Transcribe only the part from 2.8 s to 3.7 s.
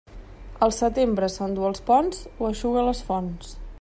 les fonts.